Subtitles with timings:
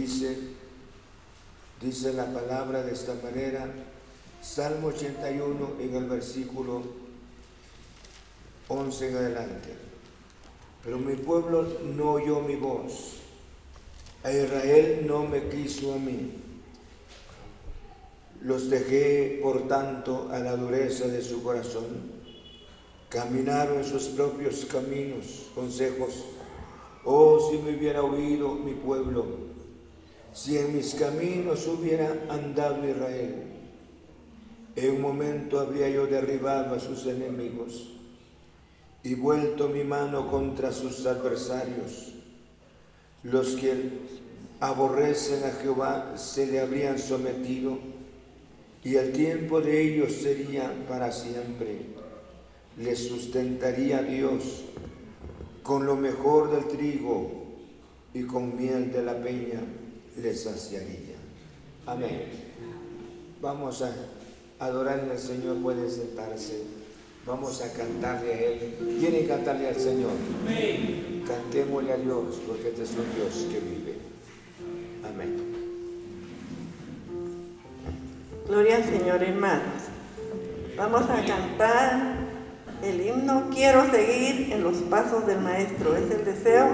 [0.00, 0.34] Dice,
[1.78, 3.70] dice la palabra de esta manera,
[4.40, 6.80] Salmo 81 en el versículo
[8.68, 9.74] 11 en adelante.
[10.82, 13.16] Pero mi pueblo no oyó mi voz,
[14.24, 16.32] a Israel no me quiso a mí.
[18.40, 22.10] Los dejé, por tanto, a la dureza de su corazón.
[23.10, 26.24] Caminaron sus propios caminos, consejos.
[27.04, 29.49] Oh, si me hubiera oído mi pueblo,
[30.32, 33.34] si en mis caminos hubiera andado Israel,
[34.76, 37.90] en un momento habría yo derribado a sus enemigos
[39.02, 42.14] y vuelto mi mano contra sus adversarios.
[43.24, 43.90] Los que
[44.60, 47.78] aborrecen a Jehová se le habrían sometido
[48.84, 51.80] y el tiempo de ellos sería para siempre.
[52.78, 54.62] Les sustentaría Dios
[55.62, 57.30] con lo mejor del trigo
[58.14, 59.60] y con miel de la peña
[60.22, 61.16] les saciaría.
[61.86, 62.26] Amén.
[63.40, 63.92] Vamos a
[64.58, 66.62] adorar al Señor, puede sentarse.
[67.26, 68.98] Vamos a cantarle a Él.
[68.98, 70.12] ¿Quieren cantarle al Señor?
[70.42, 71.24] Amén.
[71.26, 73.98] Cantémosle a Dios, porque este es un Dios que vive.
[75.04, 75.36] Amén.
[78.46, 79.82] Gloria al Señor, hermanos.
[80.76, 82.16] Vamos a cantar
[82.82, 85.96] el himno Quiero seguir en los pasos del Maestro.
[85.96, 86.68] Es el deseo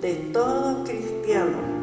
[0.00, 1.79] de todo cristiano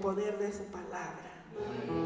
[0.00, 1.99] poder de su palabra.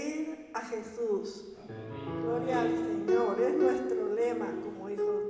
[0.00, 1.44] seguir a Jesús.
[2.22, 5.29] Gloria al Señor, es nuestro lema como hijos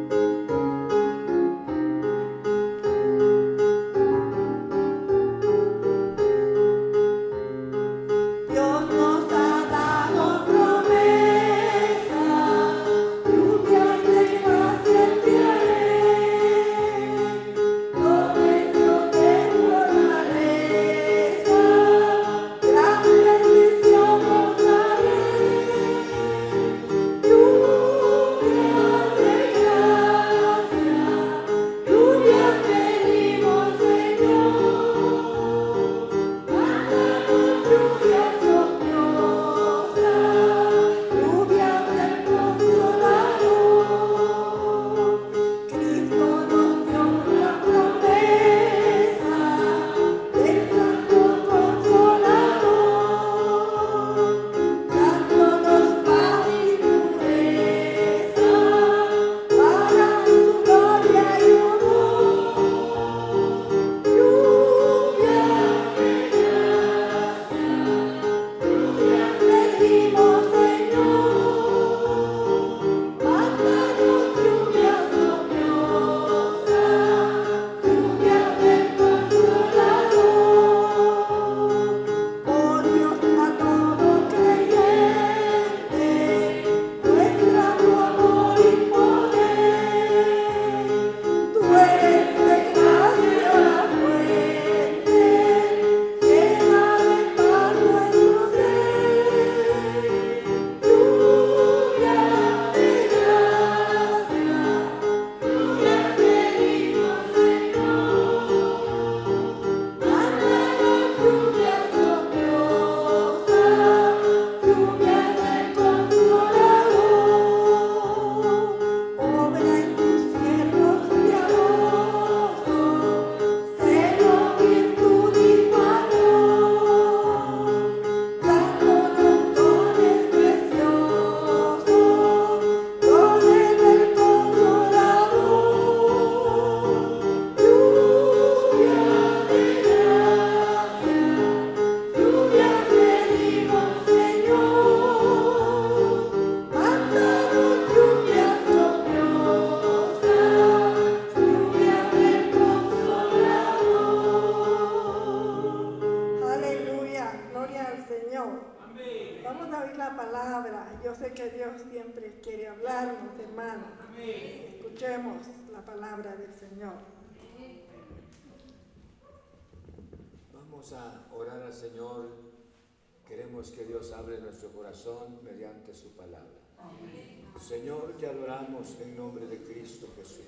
[179.91, 180.45] Cristo Jesús.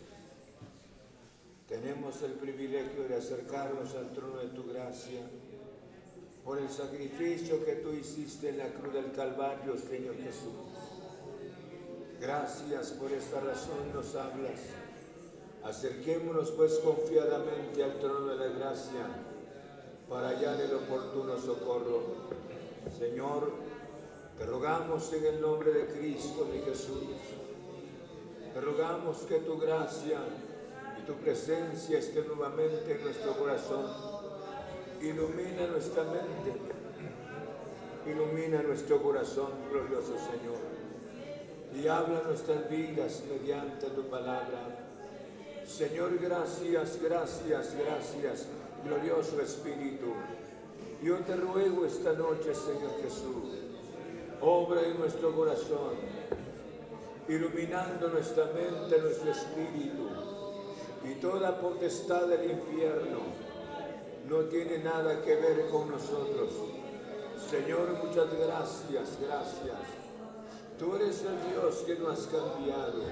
[1.68, 5.20] Tenemos el privilegio de acercarnos al trono de tu gracia
[6.46, 10.54] por el sacrificio que tú hiciste en la cruz del Calvario, Señor Jesús.
[12.22, 14.62] Gracias por esta razón nos hablas.
[15.64, 19.08] Acerquémonos pues confiadamente al trono de la gracia
[20.10, 22.02] para hallar el oportuno socorro.
[22.98, 23.52] Señor,
[24.38, 27.04] te rogamos en el nombre de Cristo, mi Jesús.
[28.62, 30.20] Rogamos que tu gracia
[31.00, 34.14] y tu presencia esté nuevamente en nuestro corazón
[35.04, 36.54] Ilumina nuestra mente,
[38.10, 40.62] ilumina nuestro corazón, glorioso Señor,
[41.76, 44.88] y habla nuestras vidas mediante tu palabra.
[45.68, 48.48] Señor, gracias, gracias, gracias,
[48.86, 50.14] glorioso Espíritu.
[51.04, 53.60] Yo te ruego esta noche, Señor Jesús,
[54.40, 55.96] obra en nuestro corazón,
[57.28, 60.10] iluminando nuestra mente, nuestro espíritu
[61.06, 63.20] y toda potestad del infierno
[64.28, 66.50] no tiene nada que ver con nosotros.
[67.50, 70.04] Señor, muchas gracias, gracias.
[70.80, 73.04] Tú eres el Dios que no has cambiado.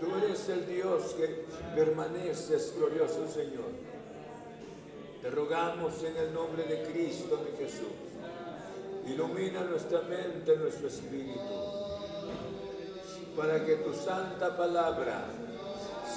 [0.00, 3.70] Tú eres el Dios que permaneces, glorioso Señor.
[5.22, 7.88] Te rogamos en el nombre de Cristo, de Jesús.
[9.06, 11.69] Ilumina nuestra mente, nuestro espíritu,
[13.36, 15.24] para que tu santa palabra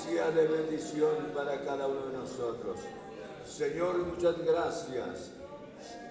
[0.04, 2.80] sea de bendición para cada uno de nosotros.
[3.48, 5.32] Señor, muchas gracias.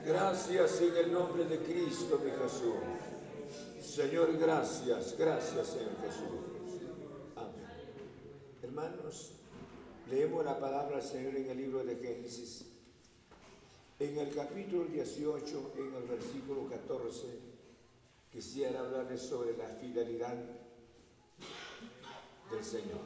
[0.04, 2.74] Gracias en el nombre de Cristo, mi Jesús.
[3.82, 6.88] Señor, gracias, gracias, Señor Jesús.
[7.36, 7.66] Amén.
[8.62, 9.32] Hermanos,
[10.08, 12.64] leemos la palabra del Señor en el libro de Génesis.
[13.98, 17.26] En el capítulo 18, en el versículo 14,
[18.30, 20.36] quisiera hablarles sobre la fidelidad
[22.52, 23.00] del Señor.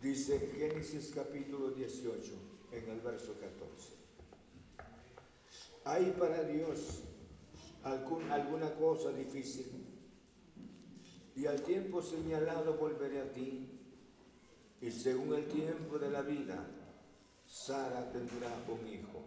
[0.00, 2.32] Dice Génesis capítulo 18,
[2.72, 3.92] en el verso 14.
[5.84, 7.02] ¿Hay para Dios
[7.82, 9.66] alguna cosa difícil?
[11.36, 13.68] Y al tiempo señalado volveré a ti,
[14.80, 16.64] y según el tiempo de la vida,
[17.46, 19.22] Sara tendrá un hijo.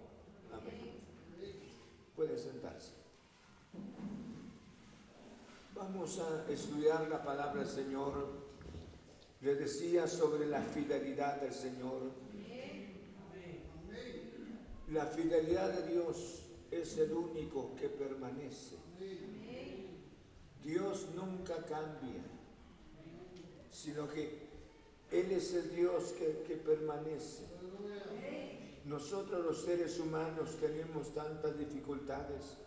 [0.53, 0.93] Amén.
[2.15, 2.93] Puede sentarse.
[5.75, 8.46] Vamos a estudiar la palabra del Señor
[9.41, 12.11] le decía sobre la fidelidad del Señor.
[14.89, 18.77] La fidelidad de Dios es el único que permanece.
[20.63, 22.23] Dios nunca cambia,
[23.71, 24.47] sino que
[25.11, 27.43] Él es el Dios que, permanece.
[28.85, 32.57] Nosotros los seres humanos tenemos tantas dificultades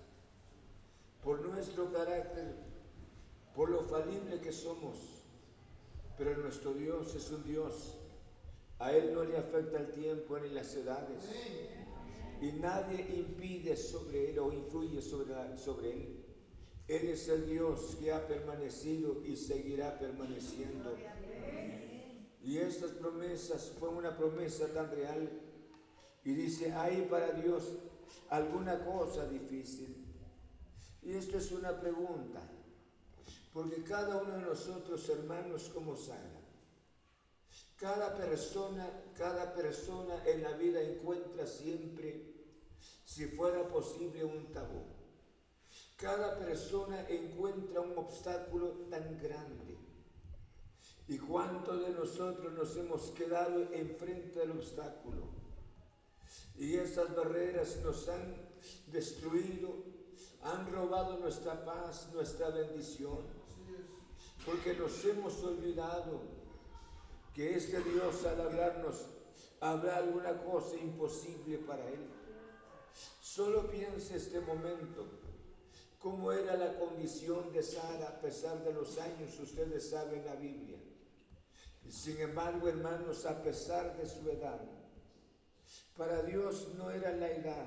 [1.25, 2.55] por nuestro carácter,
[3.57, 5.20] por lo falible que somos
[6.21, 7.97] pero nuestro Dios es un Dios.
[8.79, 11.25] A Él no le afecta el tiempo ni las edades.
[12.43, 16.25] Y nadie impide sobre Él o influye sobre, sobre Él.
[16.89, 20.95] Él es el Dios que ha permanecido y seguirá permaneciendo.
[22.43, 25.27] Y estas promesas fue una promesa tan real.
[26.23, 27.79] Y dice, ¿hay para Dios
[28.29, 30.05] alguna cosa difícil?
[31.01, 32.43] Y esto es una pregunta.
[33.53, 36.41] Porque cada uno de nosotros, hermanos, como sana.
[37.77, 42.35] Cada persona, cada persona en la vida encuentra siempre,
[43.05, 44.85] si fuera posible, un tabú.
[45.97, 49.79] Cada persona encuentra un obstáculo tan grande.
[51.09, 55.29] ¿Y cuántos de nosotros nos hemos quedado enfrente del obstáculo?
[56.57, 58.49] Y esas barreras nos han
[58.87, 59.75] destruido,
[60.43, 63.40] han robado nuestra paz, nuestra bendición
[64.45, 66.21] porque nos hemos olvidado
[67.35, 69.07] que este Dios al hablarnos
[69.61, 72.07] habrá alguna cosa imposible para Él.
[73.21, 75.07] Solo piense este momento,
[75.99, 80.79] cómo era la condición de Sara a pesar de los años, ustedes saben la Biblia.
[81.89, 84.61] Sin embargo, hermanos, a pesar de su edad,
[85.97, 87.67] para Dios no era la edad,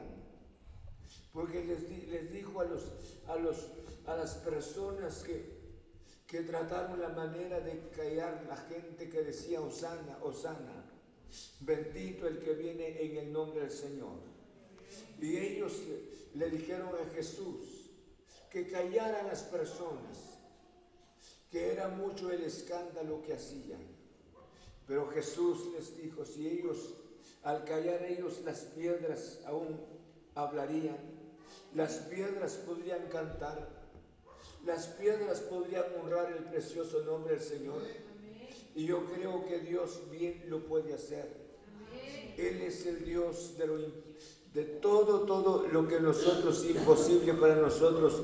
[1.31, 2.83] porque les, les dijo a, los,
[3.27, 3.69] a, los,
[4.05, 5.52] a las personas que
[6.33, 10.83] que trataron la manera de callar la gente que decía Osana, Osana,
[11.59, 14.17] bendito el que viene en el nombre del Señor.
[15.21, 15.73] Y ellos
[16.33, 17.91] le dijeron a Jesús,
[18.49, 20.39] que callaran las personas,
[21.51, 23.85] que era mucho el escándalo que hacían.
[24.87, 26.95] Pero Jesús les dijo, si ellos,
[27.43, 29.79] al callar ellos las piedras aún
[30.33, 30.97] hablarían,
[31.75, 33.69] las piedras podrían cantar,
[34.65, 37.81] las piedras podrían honrar el precioso nombre del Señor.
[38.75, 41.43] Y yo creo que Dios bien lo puede hacer.
[42.37, 43.53] Él es el Dios
[44.53, 48.21] de todo, todo lo que nosotros es imposible para nosotros,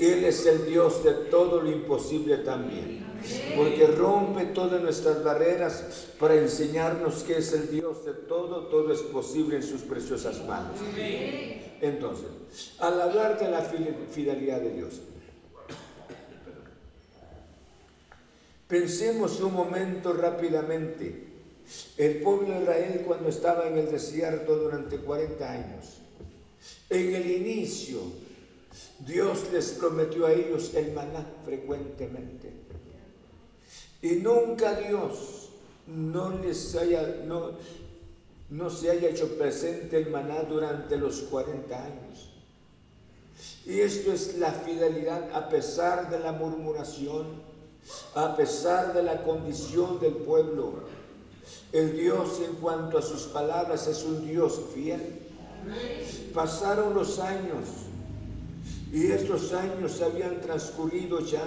[0.00, 3.02] Él es el Dios de todo lo imposible también.
[3.56, 9.00] Porque rompe todas nuestras barreras para enseñarnos que es el Dios de todo, todo es
[9.00, 10.78] posible en sus preciosas manos.
[11.80, 12.28] Entonces,
[12.78, 15.00] al hablar de la fidelidad de Dios,
[18.72, 21.26] pensemos un momento rápidamente
[21.98, 25.98] el pueblo de Israel cuando estaba en el desierto durante 40 años.
[26.88, 27.98] En el inicio,
[29.06, 32.50] Dios les prometió a ellos el maná frecuentemente.
[34.00, 35.50] Y nunca Dios
[35.86, 37.50] no les haya, no,
[38.48, 42.30] no se haya hecho presente el maná durante los 40 años.
[43.66, 47.51] Y esto es la fidelidad a pesar de la murmuración,
[48.14, 50.82] a pesar de la condición del pueblo
[51.72, 55.20] el Dios en cuanto a sus palabras es un Dios fiel.
[56.34, 57.64] Pasaron los años
[58.92, 61.42] y estos años habían transcurrido ya.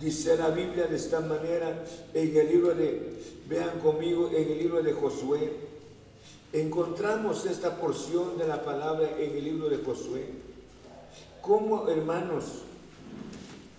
[0.00, 4.80] Dice la Biblia de esta manera en el libro de, vean conmigo, en el libro
[4.80, 5.52] de Josué.
[6.52, 10.26] Encontramos esta porción de la palabra en el libro de Josué.
[11.42, 12.44] ¿Cómo, hermanos?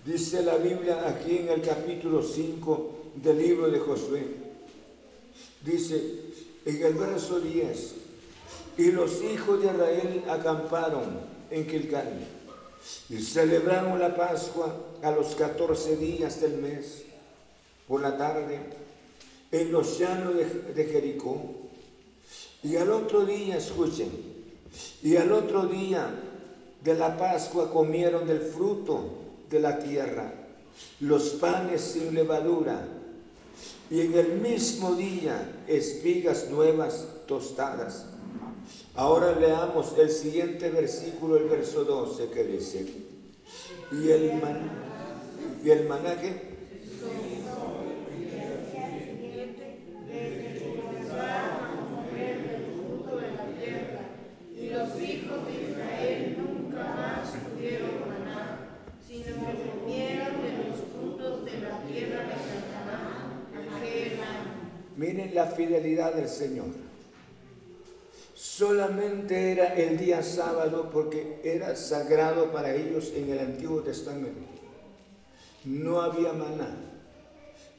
[0.04, 2.90] Dice la Biblia aquí en el capítulo 5
[3.22, 4.26] del libro de Josué.
[5.64, 6.02] Dice
[6.64, 7.94] en el verso 10,
[8.78, 11.20] y los hijos de Israel acamparon
[11.52, 12.08] en Quilcal
[13.10, 17.04] y celebraron la Pascua a los 14 días del mes
[17.86, 18.58] por la tarde
[19.52, 21.40] en los llanos de, de Jericó.
[22.64, 24.10] Y al otro día, escuchen,
[25.00, 26.10] y al otro día
[26.82, 29.21] de la Pascua comieron del fruto
[29.52, 30.32] de la tierra,
[31.00, 32.88] los panes sin levadura
[33.90, 38.06] y en el mismo día espigas nuevas tostadas.
[38.94, 42.86] Ahora leamos el siguiente versículo, el verso 12, que dice,
[43.92, 44.32] y el,
[45.62, 46.52] y el manaje
[65.02, 66.68] Miren la fidelidad del Señor.
[68.36, 74.46] Solamente era el día sábado porque era sagrado para ellos en el Antiguo Testamento.
[75.64, 76.72] No había maná.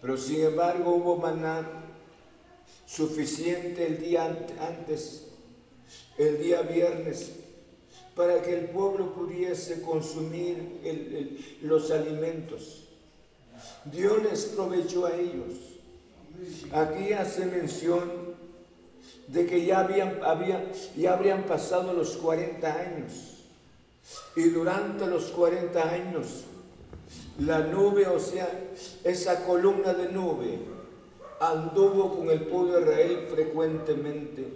[0.01, 1.65] Pero sin embargo hubo maná
[2.85, 4.25] suficiente el día
[4.59, 5.27] antes,
[6.17, 7.31] el día viernes,
[8.17, 10.81] para que el pueblo pudiese consumir
[11.61, 12.83] los alimentos.
[13.85, 15.72] Dios les proveyó a ellos.
[16.71, 18.33] Aquí hace mención
[19.27, 20.19] de que ya, habían,
[20.95, 23.33] ya habrían pasado los 40 años.
[24.35, 26.43] Y durante los 40 años,
[27.39, 28.49] la nube, o sea,
[29.03, 30.59] esa columna de nube,
[31.39, 34.47] anduvo con el pueblo de Israel frecuentemente.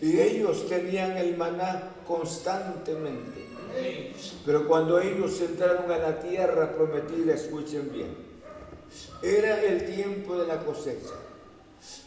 [0.00, 3.46] Y ellos tenían el maná constantemente.
[4.44, 8.27] Pero cuando ellos entraron a la tierra prometida, escuchen bien,
[9.22, 11.14] era el tiempo de la cosecha.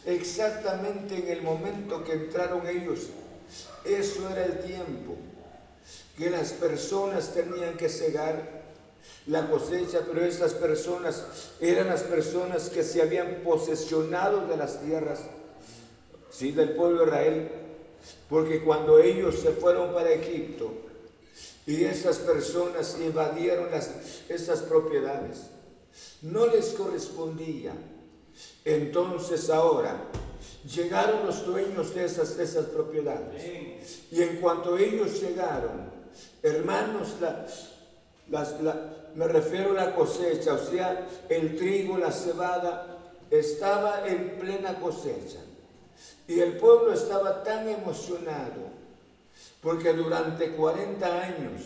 [0.06, 3.08] Exactamente en el momento que entraron ellos,
[3.84, 5.16] eso era el tiempo
[6.16, 8.62] que las personas tenían que cegar
[9.26, 11.24] la cosecha, pero estas personas
[11.60, 15.20] eran las personas que se habían posesionado de las tierras,
[16.40, 17.48] del pueblo de Israel,
[18.28, 20.72] porque cuando ellos se fueron para Egipto
[21.66, 23.90] y esas personas invadieron las,
[24.28, 25.51] estas propiedades,
[26.22, 27.72] no les correspondía.
[28.64, 29.96] Entonces ahora
[30.64, 34.02] llegaron los dueños de esas, esas propiedades.
[34.10, 35.90] Y en cuanto ellos llegaron,
[36.42, 37.16] hermanos,
[39.14, 42.98] me refiero a la cosecha, o sea, el trigo, la cebada,
[43.30, 45.40] estaba en plena cosecha.
[46.28, 48.72] Y el pueblo estaba tan emocionado
[49.60, 51.62] porque durante 40 años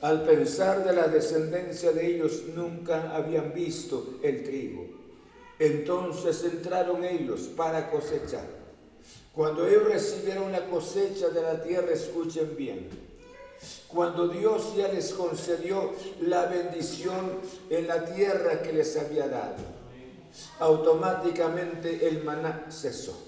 [0.00, 4.86] al pensar de la descendencia de ellos, nunca habían visto el trigo.
[5.58, 8.46] Entonces entraron ellos para cosechar.
[9.32, 12.88] Cuando ellos recibieron la cosecha de la tierra, escuchen bien,
[13.88, 19.56] cuando Dios ya les concedió la bendición en la tierra que les había dado,
[20.58, 23.18] automáticamente el maná cesó.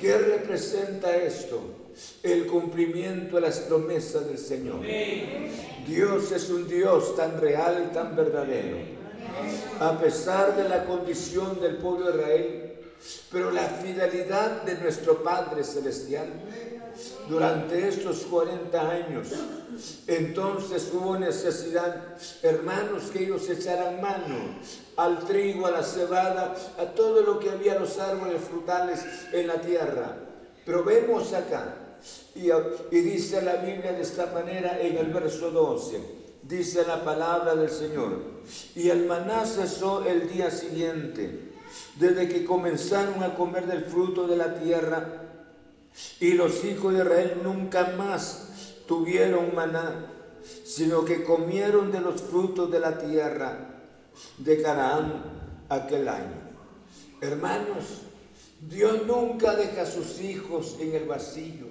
[0.00, 1.60] ¿Qué representa esto?
[2.22, 4.80] El cumplimiento de las promesas del Señor.
[5.86, 8.78] Dios es un Dios tan real y tan verdadero.
[9.80, 12.74] A pesar de la condición del pueblo de Israel,
[13.30, 16.28] pero la fidelidad de nuestro Padre Celestial
[17.28, 19.28] durante estos 40 años.
[20.06, 24.58] Entonces hubo necesidad, hermanos, que ellos echaran mano
[24.96, 29.60] al trigo, a la cebada, a todo lo que había los árboles frutales en la
[29.60, 30.16] tierra.
[30.64, 31.74] Pero vemos acá,
[32.34, 32.50] y,
[33.00, 36.00] dice la Biblia de esta manera en el verso 12,
[36.42, 38.18] dice la palabra del Señor,
[38.74, 41.52] y el maná cesó el día siguiente,
[41.98, 45.24] desde que comenzaron a comer del fruto de la tierra
[46.20, 48.48] y los hijos de Israel nunca más
[48.86, 50.06] tuvieron maná,
[50.64, 53.82] sino que comieron de los frutos de la tierra
[54.38, 55.22] de Canaán
[55.68, 56.44] aquel año.
[57.20, 58.02] Hermanos,
[58.60, 61.63] Dios nunca deja a sus hijos en el vacío.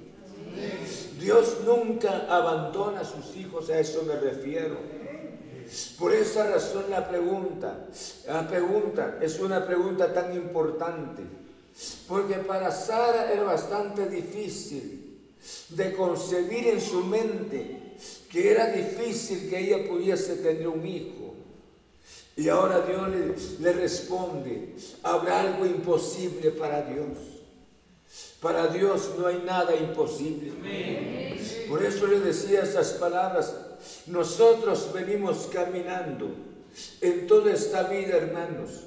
[1.19, 4.77] Dios nunca abandona a sus hijos, a eso me refiero.
[5.97, 7.87] Por esa razón la pregunta,
[8.27, 11.23] la pregunta es una pregunta tan importante.
[12.07, 15.19] Porque para Sara era bastante difícil
[15.69, 17.95] de concebir en su mente
[18.29, 21.35] que era difícil que ella pudiese tener un hijo.
[22.35, 27.17] Y ahora Dios le, responde, habrá algo imposible para Dios.
[28.41, 30.51] Para Dios no hay nada imposible.
[31.69, 33.55] Por eso le decía esas palabras.
[34.07, 36.29] Nosotros venimos caminando
[37.01, 38.83] en toda esta vida, hermanos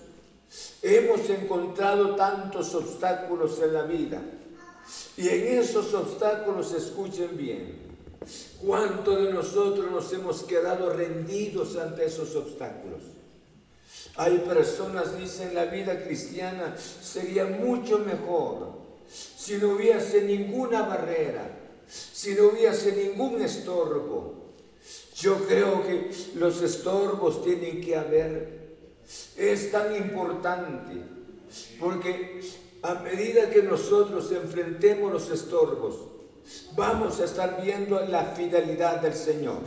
[0.82, 4.22] Hemos encontrado tantos obstáculos en la vida
[5.16, 7.74] y en esos obstáculos, escuchen bien,
[8.64, 13.02] ¿cuántos de nosotros nos hemos quedado rendidos ante esos obstáculos?
[14.16, 21.48] Hay personas, dicen, la vida cristiana sería mucho mejor si no hubiese ninguna barrera,
[21.88, 24.34] si no hubiese ningún estorbo.
[25.14, 28.56] Yo creo que los estorbos tienen que haber
[29.36, 30.94] es tan importante
[31.78, 32.40] porque
[32.82, 35.96] a medida que nosotros enfrentemos los estorbos,
[36.74, 39.58] vamos a estar viendo la fidelidad del Señor.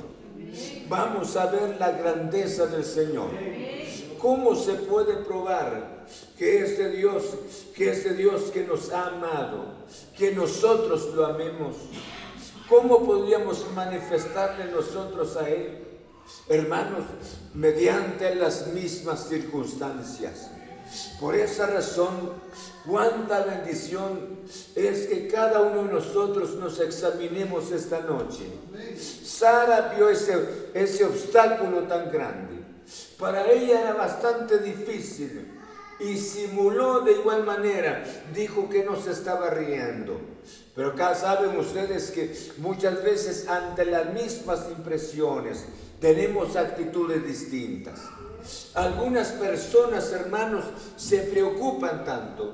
[0.88, 3.30] Vamos a ver la grandeza del Señor.
[4.18, 5.99] ¿Cómo se puede probar
[6.40, 7.24] que este Dios,
[7.76, 9.66] que este Dios que nos ha amado,
[10.18, 11.76] que nosotros lo amemos?
[12.70, 15.80] ¿Cómo podríamos manifestarle nosotros a Él?
[16.48, 17.04] Hermanos,
[17.54, 20.52] mediante las mismas circunstancias.
[21.20, 22.32] Por esa razón,
[22.88, 24.40] cuánta bendición
[24.76, 28.46] es que cada uno de nosotros nos examinemos esta noche.
[28.98, 32.60] Sara vio ese, ese obstáculo tan grande.
[33.20, 35.59] Para ella era bastante difícil
[36.00, 40.20] y simuló de igual manera, dijo que no se estaba riendo.
[40.76, 45.66] Pero acá saben ustedes que muchas veces ante las mismas impresiones,
[46.00, 48.00] tenemos actitudes distintas.
[48.74, 50.64] Algunas personas, hermanos,
[50.96, 52.54] se preocupan tanto.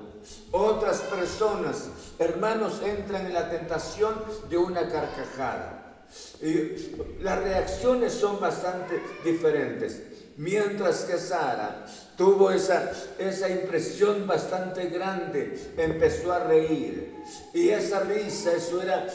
[0.51, 4.15] Otras personas, hermanos, entran en la tentación
[4.49, 6.05] de una carcajada.
[6.41, 10.01] Y las reacciones son bastante diferentes.
[10.37, 11.85] Mientras que Sara
[12.17, 17.13] tuvo esa, esa impresión bastante grande, empezó a reír.
[17.53, 19.07] Y esa risa, eso era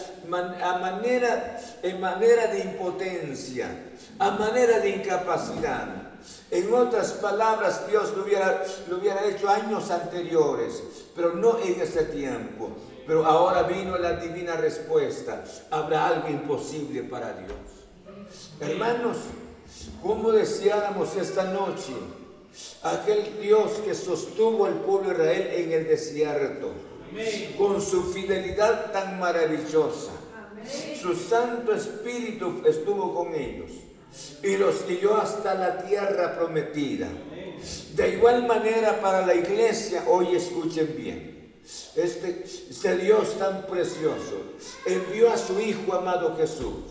[0.62, 3.68] a manera, en manera de impotencia
[4.20, 5.88] a manera de incapacidad.
[6.50, 10.83] En otras palabras, Dios lo hubiera, lo hubiera hecho años anteriores,
[11.16, 12.70] pero no en ese tiempo.
[13.06, 15.42] Pero ahora vino la divina respuesta.
[15.70, 17.56] Habrá algo imposible para Dios.
[18.61, 19.16] Hermanos,
[20.02, 21.92] ¿cómo deseáramos esta noche
[22.82, 26.72] aquel Dios que sostuvo al pueblo de Israel en el desierto
[27.58, 30.12] con su fidelidad tan maravillosa?
[31.00, 33.70] Su Santo Espíritu estuvo con ellos
[34.42, 37.08] y los guió hasta la tierra prometida.
[37.94, 41.54] De igual manera para la iglesia, hoy escuchen bien,
[41.94, 44.54] este, este Dios tan precioso
[44.86, 46.89] envió a su Hijo amado Jesús.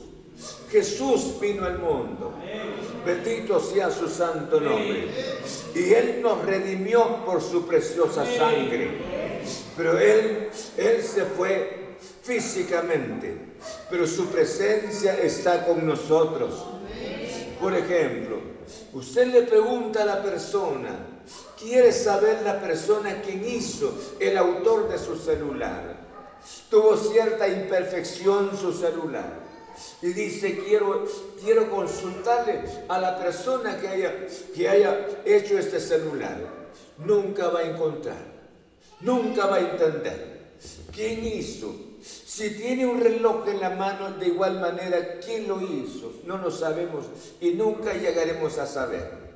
[0.69, 2.34] Jesús vino al mundo.
[3.06, 5.08] Bendito sea su santo nombre.
[5.75, 9.41] Y Él nos redimió por su preciosa sangre.
[9.75, 11.80] Pero Él, Él se fue
[12.21, 13.36] físicamente,
[13.89, 16.65] pero su presencia está con nosotros.
[17.60, 18.38] Por ejemplo,
[18.93, 21.08] usted le pregunta a la persona,
[21.60, 25.97] quiere saber la persona quién hizo el autor de su celular.
[26.70, 29.49] Tuvo cierta imperfección su celular.
[30.01, 31.05] Y dice, quiero,
[31.43, 34.13] quiero consultarle a la persona que haya,
[34.55, 36.38] que haya hecho este celular.
[36.97, 38.17] Nunca va a encontrar,
[39.01, 40.39] nunca va a entender
[40.93, 41.73] quién hizo.
[42.01, 46.21] Si tiene un reloj en la mano, de igual manera, ¿quién lo hizo?
[46.25, 47.05] No lo sabemos
[47.41, 49.30] y nunca llegaremos a saber.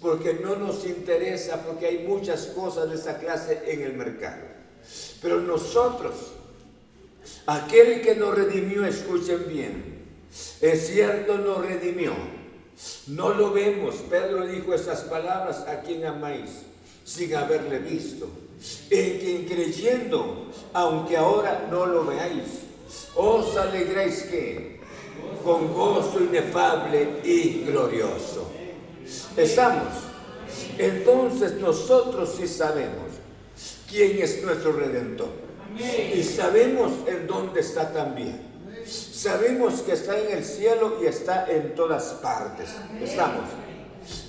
[0.00, 4.42] Porque no nos interesa, porque hay muchas cosas de esa clase en el mercado.
[5.20, 6.14] Pero nosotros,
[7.46, 9.90] aquel que nos redimió, escuchen bien,
[10.60, 12.12] es cierto, nos redimió.
[13.08, 13.96] No lo vemos.
[14.08, 16.50] Pedro dijo esas palabras, a quien amáis,
[17.04, 18.28] sin haberle visto.
[18.90, 22.60] En quien creyendo, aunque ahora no lo veáis,
[23.14, 24.80] os alegráis que
[25.42, 28.50] con gozo inefable y glorioso.
[29.36, 29.94] Estamos.
[30.78, 33.08] Entonces nosotros sí sabemos
[33.88, 35.49] quién es nuestro redentor.
[35.78, 38.50] Y sabemos en dónde está también.
[38.86, 42.70] Sabemos que está en el cielo y está en todas partes.
[43.00, 43.44] Estamos.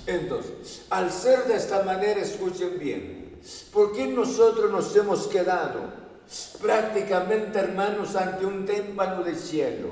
[0.06, 3.38] Entonces, al ser de esta manera, escuchen bien,
[3.72, 6.02] ¿por qué nosotros nos hemos quedado
[6.60, 9.88] prácticamente hermanos ante un témpano del cielo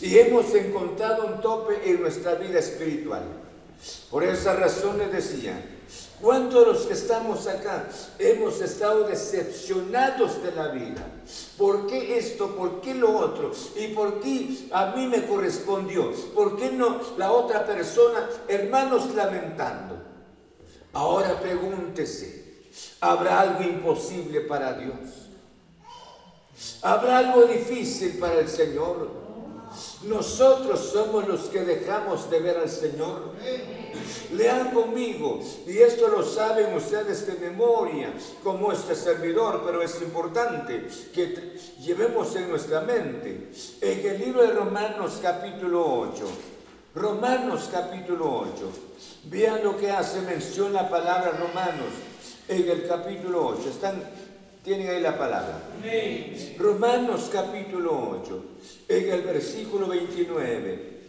[0.00, 3.24] y hemos encontrado un tope en nuestra vida espiritual?
[4.10, 5.60] Por esa razón les decía,
[6.20, 11.06] ¿Cuántos de los que estamos acá hemos estado decepcionados de la vida?
[11.56, 12.54] ¿Por qué esto?
[12.54, 13.52] ¿Por qué lo otro?
[13.76, 16.12] ¿Y por qué a mí me correspondió?
[16.34, 18.28] ¿Por qué no la otra persona?
[18.48, 19.96] Hermanos lamentando.
[20.92, 22.64] Ahora pregúntese,
[23.00, 25.30] ¿habrá algo imposible para Dios?
[26.82, 29.08] ¿Habrá algo difícil para el Señor?
[30.02, 33.32] Nosotros somos los que dejamos de ver al Señor.
[34.32, 38.12] Lean conmigo, y esto lo saben ustedes de memoria,
[38.42, 43.48] como este servidor, pero es importante que llevemos en nuestra mente.
[43.80, 46.24] En el libro de Romanos capítulo 8,
[46.94, 48.70] Romanos capítulo 8,
[49.24, 51.92] vean lo que hace mención la palabra Romanos
[52.48, 53.68] en el capítulo 8.
[53.68, 54.02] Están,
[54.62, 55.60] tienen ahí la palabra.
[56.56, 58.44] Romanos capítulo 8,
[58.88, 60.99] en el versículo 29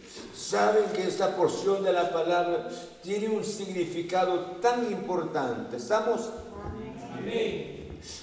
[0.42, 2.68] saben que esta porción de la palabra
[3.02, 5.76] tiene un significado tan importante.
[5.76, 6.30] ¿Estamos?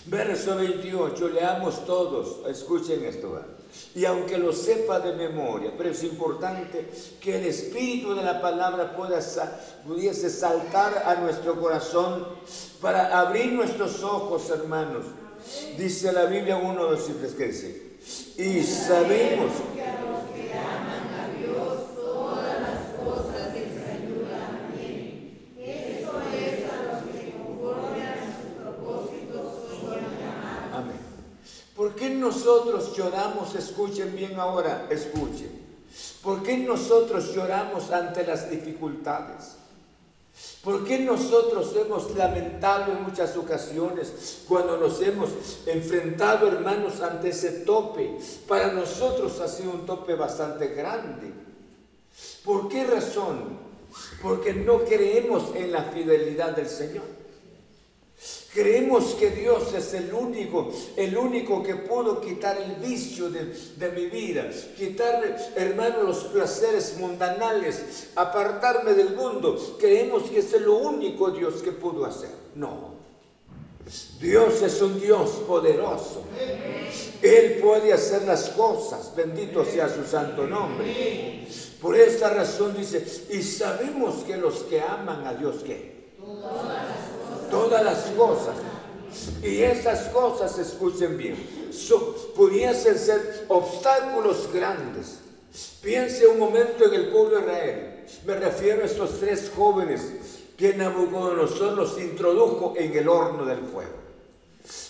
[0.05, 3.41] Verso 28, leamos todos, escuchen esto.
[3.95, 6.89] Y aunque lo sepa de memoria, pero es importante
[7.21, 9.19] que el espíritu de la palabra pueda,
[9.87, 12.27] pudiese saltar a nuestro corazón
[12.81, 15.05] para abrir nuestros ojos, hermanos.
[15.77, 17.97] Dice la Biblia uno de los simples que dice,
[18.37, 19.51] y sabemos
[31.79, 33.55] ¿Por qué nosotros lloramos?
[33.55, 35.59] Escuchen bien ahora, escuchen.
[36.21, 39.55] ¿Por qué nosotros lloramos ante las dificultades?
[40.63, 45.29] ¿Por qué nosotros hemos lamentado en muchas ocasiones cuando nos hemos
[45.65, 48.17] enfrentado, hermanos, ante ese tope?
[48.47, 51.31] Para nosotros ha sido un tope bastante grande.
[52.43, 53.57] ¿Por qué razón?
[54.21, 57.18] Porque no creemos en la fidelidad del Señor.
[58.53, 64.07] Creemos que Dios es el único, el único que pudo quitar el vicio de, mi
[64.07, 69.77] vida, quitarle, hermano, los placeres mundanales, apartarme del mundo.
[69.79, 72.31] Creemos que es el único Dios que pudo hacer.
[72.55, 72.97] No.
[74.19, 76.23] Dios es un Dios poderoso.
[77.21, 79.13] Él puede hacer las cosas.
[79.15, 81.47] Bendito sea su santo nombre.
[81.79, 85.99] Por esta razón dice, y sabemos que los que aman a Dios, ¿qué?
[86.19, 87.18] todas
[87.51, 88.55] las cosas.
[89.41, 91.35] Y estas cosas, escuchen bien,
[92.35, 95.19] pudiesen ser obstáculos grandes.
[95.81, 98.05] Piense un momento en el pueblo de Israel.
[98.25, 100.01] Me refiero a estos tres jóvenes
[100.57, 103.97] que Nabucodonosor los introdujo en el horno del fuego.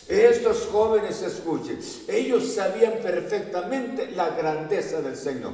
[0.08, 5.54] Estos jóvenes, escuchen, ellos sabían perfectamente la grandeza del Señor,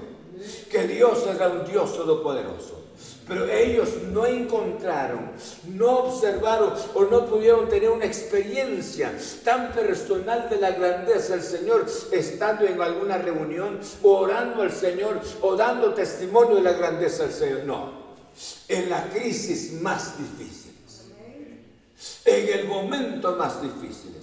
[0.71, 2.84] que Dios era un Dios todopoderoso.
[3.27, 5.31] Pero ellos no encontraron,
[5.69, 9.11] no observaron o no pudieron tener una experiencia
[9.43, 15.55] tan personal de la grandeza del Señor estando en alguna reunión, orando al Señor o
[15.55, 17.63] dando testimonio de la grandeza del Señor.
[17.65, 17.91] No,
[18.67, 20.75] en la crisis más difícil,
[22.25, 24.15] en el momento más difícil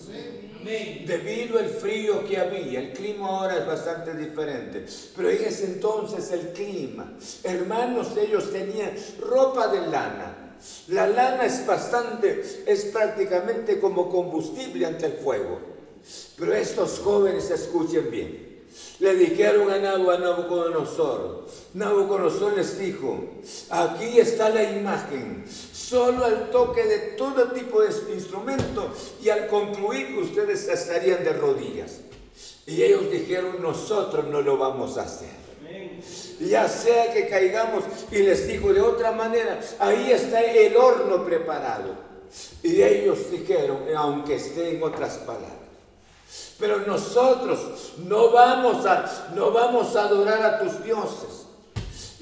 [0.64, 2.80] debido al frío que había.
[2.80, 4.86] El clima ahora es bastante diferente,
[5.16, 10.56] pero en ese entonces el clima, hermanos, ellos tenían ropa de lana.
[10.88, 15.72] La lana es bastante, es prácticamente como combustible ante el fuego.
[16.38, 18.52] Pero estos jóvenes escuchen bien.
[19.00, 23.18] le dijeron a Nabucodonosor, Nabucodonosor les dijo,
[23.70, 25.44] aquí está la imagen,
[25.92, 28.90] solo al toque de todo tipo de instrumento
[29.22, 32.00] y al concluir ustedes estarían de rodillas.
[32.66, 35.42] Y ellos dijeron, nosotros no lo vamos a hacer.
[36.40, 41.94] Ya sea que caigamos, y les dijo de otra manera, ahí está el horno preparado.
[42.62, 45.50] Y ellos dijeron, aunque esté en otras palabras,
[46.58, 51.41] pero nosotros no vamos a, no vamos a adorar a tus dioses.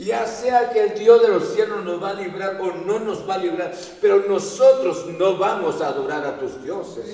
[0.01, 3.29] Ya sea que el Dios de los cielos nos va a librar o no nos
[3.29, 3.71] va a librar,
[4.01, 7.05] pero nosotros no vamos a adorar a tus dioses.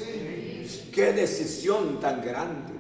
[0.92, 2.74] Qué decisión tan grande.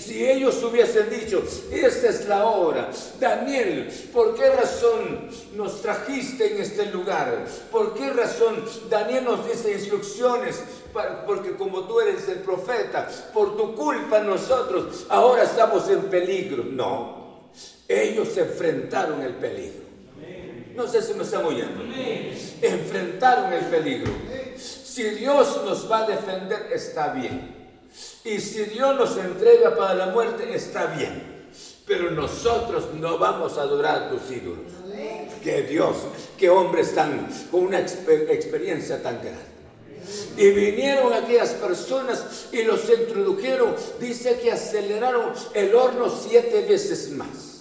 [0.00, 2.90] Si ellos hubiesen dicho, esta es la hora,
[3.20, 7.44] Daniel, ¿por qué razón nos trajiste en este lugar?
[7.70, 10.60] ¿Por qué razón Daniel nos dice instrucciones?
[11.24, 16.64] Porque como tú eres el profeta, por tu culpa nosotros ahora estamos en peligro.
[16.64, 17.23] No,
[17.88, 19.84] ellos enfrentaron el peligro.
[20.74, 21.82] No sé si me están oyendo.
[22.60, 24.12] Enfrentaron el peligro.
[24.56, 27.54] Si Dios nos va a defender, está bien.
[28.24, 31.46] Y si Dios nos entrega para la muerte, está bien.
[31.86, 34.72] Pero nosotros no vamos a adorar a tus ídolos.
[35.42, 35.96] Que Dios,
[36.38, 39.54] que hombres tan, con una experiencia tan grande.
[40.36, 43.76] Y vinieron aquellas personas y los introdujeron.
[44.00, 47.53] Dice que aceleraron el horno siete veces más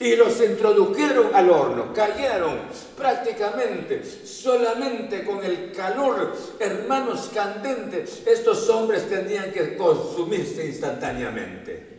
[0.00, 1.92] y los introdujeron al horno.
[1.92, 2.58] Cayeron
[2.96, 8.22] prácticamente solamente con el calor, hermanos candentes.
[8.26, 11.98] Estos hombres tendrían que consumirse instantáneamente.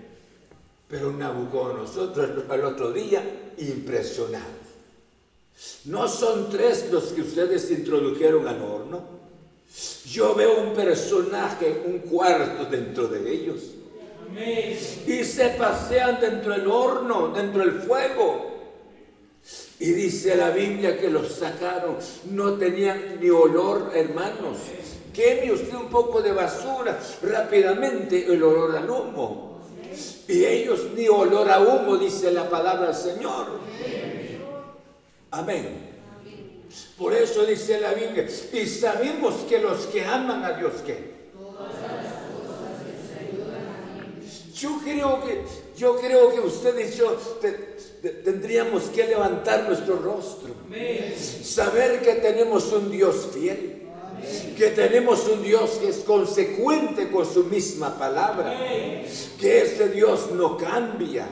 [0.88, 3.22] Pero nosotros al otro día
[3.58, 4.48] impresionados.
[5.86, 9.20] ¿No son tres los que ustedes introdujeron al horno?
[10.06, 13.62] Yo veo un personaje, un cuarto dentro de ellos
[14.36, 18.50] y se pasean dentro del horno, dentro del fuego.
[19.80, 21.98] Y dice la Biblia que los sacaron,
[22.32, 24.58] no tenían ni olor, hermanos.
[25.14, 29.60] Queme usted un poco de basura, rápidamente el olor al humo.
[30.28, 33.48] Y ellos ni olor a humo, dice la palabra del Señor.
[35.32, 35.90] Amén.
[36.98, 41.19] Por eso dice la Biblia, y sabemos que los que aman a Dios, ¿qué?
[44.60, 45.42] Yo creo que,
[45.78, 47.18] yo creo que ustedes y yo
[48.26, 50.54] tendríamos que levantar nuestro rostro.
[51.44, 53.84] Saber que tenemos un Dios fiel.
[54.58, 58.58] Que tenemos un Dios que es consecuente con su misma palabra.
[59.40, 61.26] Que este Dios no cambia.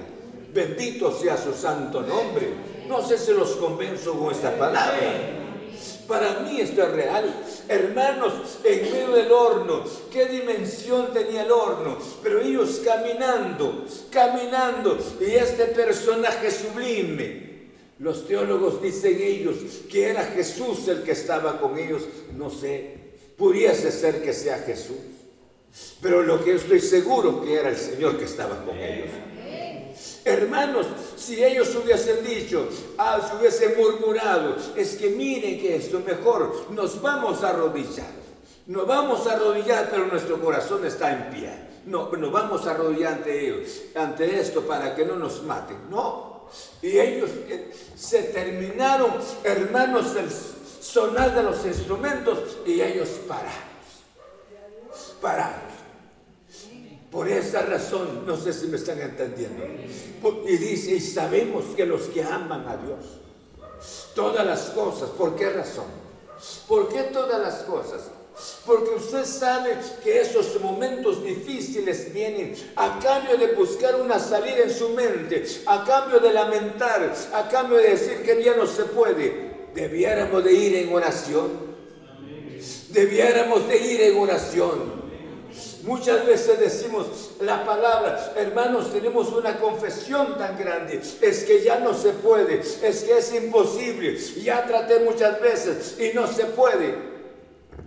[0.53, 2.47] Bendito sea su santo nombre.
[2.88, 5.37] No sé si los convenzo con esta palabra.
[6.08, 7.36] Para mí esto es real.
[7.68, 11.97] Hermanos, en medio del horno, ¿qué dimensión tenía el horno?
[12.24, 17.47] Pero ellos caminando, caminando, y este personaje sublime.
[17.99, 19.58] Los teólogos dicen ellos
[19.89, 22.03] que era Jesús el que estaba con ellos.
[22.36, 22.95] No sé,
[23.38, 24.97] pudiese ser que sea Jesús.
[26.01, 29.10] Pero lo que estoy seguro que era el Señor que estaba con ellos.
[30.28, 32.67] Hermanos, si ellos hubiesen dicho,
[32.97, 38.11] ah, si hubiesen murmurado, es que miren que esto mejor, nos vamos a arrodillar.
[38.65, 41.49] Nos vamos a arrodillar, pero nuestro corazón está en pie.
[41.86, 45.89] No, nos vamos a arrodillar ante ellos, ante esto para que no nos maten.
[45.89, 46.47] No.
[46.82, 49.11] Y ellos eh, se terminaron,
[49.45, 50.30] hermanos, el
[50.82, 53.67] sonar de los instrumentos y ellos pararon.
[55.21, 55.66] Pararon.
[57.12, 59.64] Por esa razón, no sé si me están entendiendo.
[60.45, 63.05] Y dice, y sabemos que los que aman a Dios,
[64.14, 65.86] todas las cosas, ¿por qué razón?
[66.68, 68.01] ¿Por qué todas las cosas?
[68.66, 74.72] Porque usted sabe que esos momentos difíciles vienen a cambio de buscar una salida en
[74.72, 79.70] su mente, a cambio de lamentar, a cambio de decir que ya no se puede.
[79.74, 81.68] Debiéramos de ir en oración.
[82.89, 84.97] Debiéramos de ir en oración.
[85.88, 87.08] Muchas veces decimos
[87.40, 93.04] la palabra, hermanos, tenemos una confesión tan grande, es que ya no se puede, es
[93.06, 96.94] que es imposible, ya traté muchas veces y no se puede.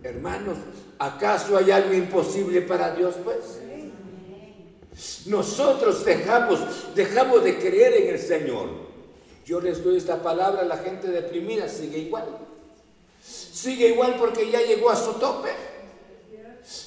[0.02, 0.56] Hermanos,
[0.98, 3.16] ¿acaso hay algo imposible para Dios?
[3.22, 3.60] Pues
[5.26, 8.68] nosotros dejamos, dejamos de creer en el Señor.
[9.44, 12.24] Yo les doy esta palabra, la gente deprimida sigue igual.
[13.22, 15.50] Sigue igual porque ya llegó a su tope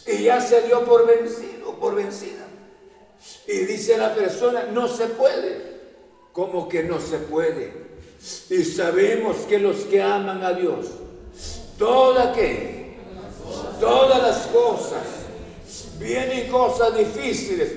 [0.08, 2.48] y ya se dio por vencido, por vencida.
[3.48, 5.74] Y dice la persona, no se puede.
[6.32, 7.72] como que no se puede?
[8.50, 10.88] Y sabemos que los que aman a Dios,
[11.78, 12.96] toda que,
[13.80, 15.04] todas las cosas,
[16.00, 17.72] vienen cosas difíciles,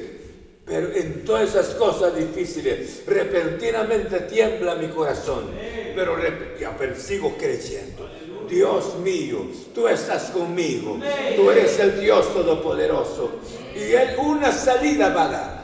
[0.64, 5.50] Pero en todas esas cosas difíciles, repentinamente tiembla mi corazón.
[5.94, 6.16] Pero,
[6.58, 8.08] ya, pero sigo creyendo.
[8.48, 10.98] Dios mío, tú estás conmigo.
[11.36, 13.30] Tú eres el Dios Todopoderoso.
[13.74, 15.56] Y Él una salida va a dar.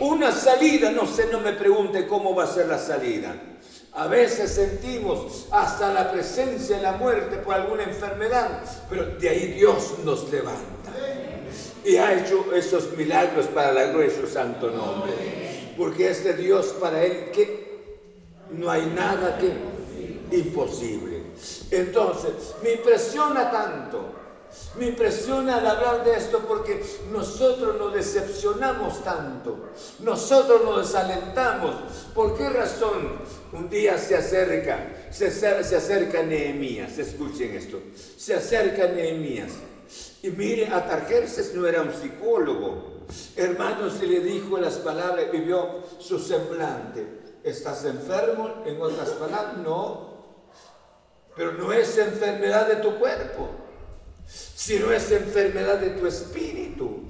[0.00, 3.34] Una salida, no sé, no me pregunte cómo va a ser la salida.
[3.92, 9.52] A veces sentimos hasta la presencia de la muerte por alguna enfermedad, pero de ahí
[9.52, 10.92] Dios nos levanta.
[11.84, 15.12] Y ha hecho esos milagros para la gloria de su santo nombre.
[15.76, 17.64] Porque este Dios para Él que
[18.50, 19.52] no hay nada que
[20.36, 21.13] imposible.
[21.70, 22.32] Entonces,
[22.62, 24.24] me impresiona tanto
[24.76, 26.82] me impresiona al hablar de esto porque
[27.12, 29.70] nosotros nos decepcionamos tanto,
[30.00, 31.74] nosotros nos desalentamos.
[32.14, 33.18] ¿Por qué razón?
[33.52, 37.80] Un día se acerca, se, acerca Nehemías, escuchen esto,
[38.16, 39.52] se acerca Nehemías.
[40.22, 42.94] Y mire, Atarjerces no era un psicólogo.
[43.36, 47.06] Hermano, se le dijo las palabras, vivió su semblante.
[47.44, 48.62] ¿Estás enfermo?
[48.64, 50.13] En otras palabras, no.
[51.36, 53.64] Pero no es enfermedad de tu cuerpo
[54.26, 57.02] sino es enfermedad de tu espíritu.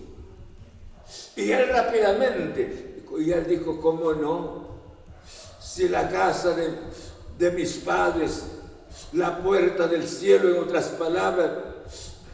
[1.36, 4.74] Y él rápidamente, y él dijo, ¿cómo no?
[5.60, 6.56] Si la casa
[7.38, 8.44] de, mis padres,
[9.12, 11.50] la puerta del cielo, en otras palabras,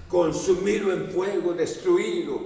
[0.08, 2.40] consumido en fuego, destruido,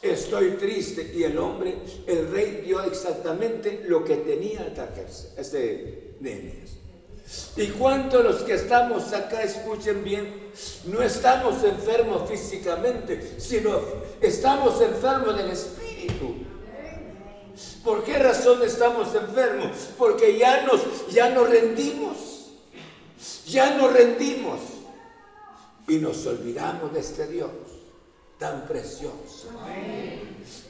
[0.00, 1.12] estoy triste.
[1.14, 5.06] Y el hombre, el rey dio exactamente lo que tenía que
[5.36, 6.70] este Nehemías.
[7.56, 10.50] Y cuánto los que estamos acá, escuchen bien,
[10.86, 13.80] no estamos enfermos físicamente, sino
[14.20, 16.36] estamos enfermos del espíritu.
[17.84, 19.90] ¿Por qué razón estamos enfermos?
[19.98, 22.16] Porque ya nos, ya nos rendimos,
[23.46, 24.60] ya nos rendimos
[25.88, 27.50] y nos olvidamos de este Dios
[28.38, 29.48] tan precioso.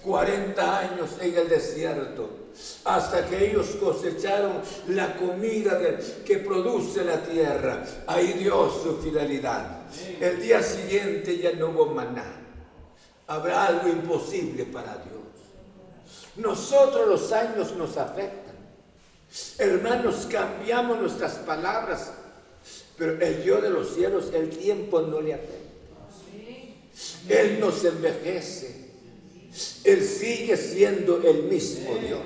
[0.03, 2.31] 40 años en el desierto,
[2.85, 5.79] hasta que ellos cosecharon la comida
[6.25, 7.85] que produce la tierra.
[8.07, 9.83] Ahí Dios su fidelidad.
[10.21, 12.25] El día siguiente ya no hubo maná.
[13.27, 15.19] Habrá algo imposible para Dios.
[16.37, 18.57] Nosotros los años nos afectan.
[19.59, 22.13] Hermanos, cambiamos nuestras palabras,
[22.97, 25.58] pero el Dios de los cielos, el tiempo no le afecta.
[27.29, 28.89] Él nos envejece.
[29.85, 32.21] Él sigue siendo el mismo Dios.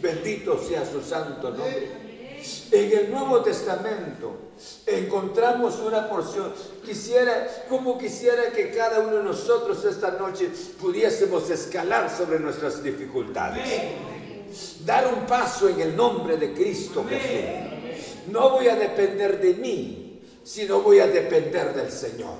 [0.00, 2.08] Bendito sea su santo nombre.
[2.70, 4.52] En el Nuevo Testamento
[4.86, 6.52] encontramos una porción.
[6.84, 10.48] Quisiera, como quisiera que cada uno de nosotros esta noche
[10.80, 13.64] pudiésemos escalar sobre nuestras dificultades.
[14.84, 18.16] Dar un paso en el nombre de Cristo Jesús.
[18.28, 20.07] No voy a depender de mí,
[20.48, 22.36] sino voy a depender del Señor.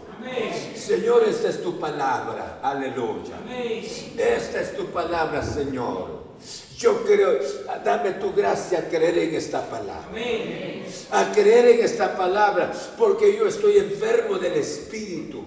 [0.74, 2.58] Señor, esta es tu palabra.
[2.62, 3.36] Aleluya.
[4.16, 6.22] Esta es tu palabra, Señor.
[6.78, 7.38] Yo creo,
[7.84, 10.08] dame tu gracia a creer en esta palabra.
[11.10, 15.44] A creer en esta palabra, porque yo estoy enfermo del Espíritu.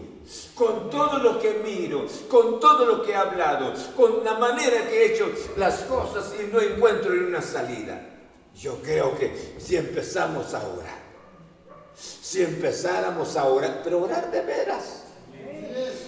[0.54, 5.02] Con todo lo que miro, con todo lo que he hablado, con la manera que
[5.02, 8.08] he hecho las cosas y no encuentro una salida.
[8.56, 11.01] Yo creo que si empezamos a orar,
[12.22, 15.04] si empezáramos a orar, pero orar de veras.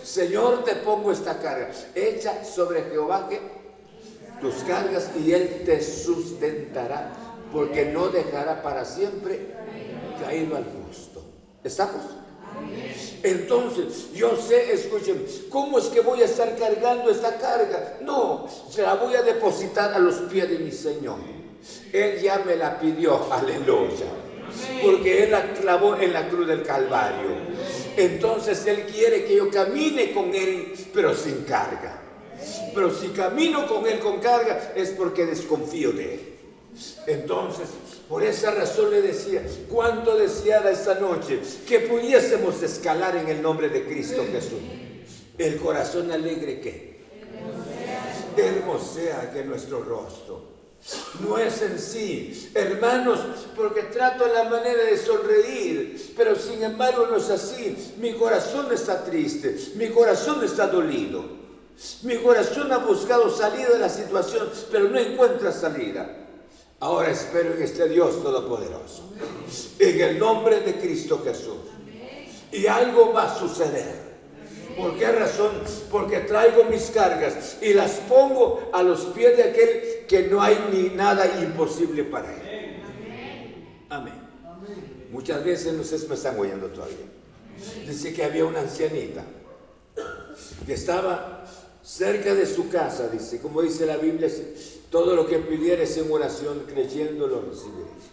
[0.03, 1.71] Señor, te pongo esta carga.
[1.93, 3.41] Echa sobre Jehová que
[4.41, 7.13] tus cargas y Él te sustentará,
[7.51, 9.47] porque no dejará para siempre
[10.19, 11.23] caído al gusto.
[11.63, 12.01] ¿Estamos?
[13.23, 17.97] Entonces, yo sé, escuchen, ¿cómo es que voy a estar cargando esta carga?
[18.01, 21.17] No, se la voy a depositar a los pies de mi Señor.
[21.91, 24.22] Él ya me la pidió, aleluya
[24.81, 27.29] porque Él la clavó en la cruz del Calvario.
[27.95, 32.01] Entonces Él quiere que yo camine con Él, pero sin carga.
[32.73, 36.33] Pero si camino con Él con carga es porque desconfío de Él.
[37.05, 37.67] Entonces,
[38.09, 43.69] por esa razón le decía, cuánto deseara esta noche que pudiésemos escalar en el nombre
[43.69, 44.59] de Cristo Jesús.
[45.37, 46.93] El corazón alegre que
[48.35, 50.52] hermosea que nuestro rostro
[51.21, 53.19] no es en sí, hermanos,
[53.55, 57.93] porque trato la manera de sonreír, pero sin embargo no es así.
[57.97, 61.43] Mi corazón está triste, mi corazón está dolido.
[62.03, 66.17] Mi corazón ha buscado salida de la situación, pero no encuentra salida.
[66.79, 69.13] Ahora espero en este Dios Todopoderoso,
[69.79, 71.57] en el nombre de Cristo Jesús.
[72.51, 74.02] Y algo va a suceder.
[74.77, 75.51] ¿Por qué razón?
[75.91, 80.57] Porque traigo mis cargas y las pongo a los pies de aquel que no hay
[80.71, 82.81] ni nada imposible para él.
[83.89, 84.13] Amén.
[85.11, 87.05] Muchas veces no sé si me están oyendo todavía.
[87.87, 89.23] Dice que había una ancianita
[90.65, 91.45] que estaba
[91.83, 94.29] cerca de su casa, dice, como dice la Biblia,
[94.89, 98.12] todo lo que pidieres en oración creyendo lo recibiréis.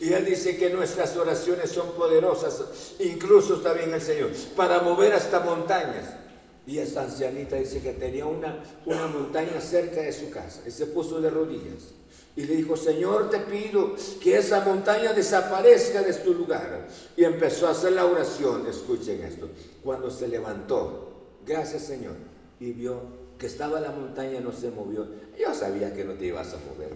[0.00, 2.62] Y Él dice que nuestras oraciones son poderosas,
[2.98, 6.06] incluso está bien el Señor, para mover hasta montañas.
[6.66, 10.86] Y esta ancianita dice que tenía una, una montaña cerca de su casa y se
[10.86, 11.94] puso de rodillas.
[12.34, 16.88] Y le dijo, Señor, te pido que esa montaña desaparezca de este lugar.
[17.16, 19.48] Y empezó a hacer la oración, escuchen esto,
[19.84, 21.12] cuando se levantó,
[21.46, 22.14] gracias Señor,
[22.58, 25.06] y vio que estaba la montaña, no se movió.
[25.38, 26.90] Yo sabía que no te ibas a mover.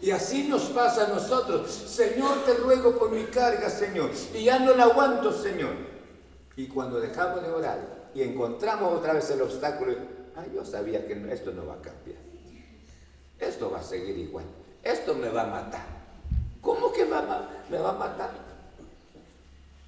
[0.00, 1.70] Y así nos pasa a nosotros.
[1.70, 4.10] Señor, te ruego por mi carga, Señor.
[4.34, 5.72] Y ya no la aguanto, Señor.
[6.56, 9.94] Y cuando dejamos de orar y encontramos otra vez el obstáculo,
[10.36, 12.18] ay, yo sabía que esto no va a cambiar.
[13.38, 14.44] Esto va a seguir igual.
[14.82, 15.86] Esto me va a matar.
[16.60, 18.30] ¿Cómo que va, me va a matar?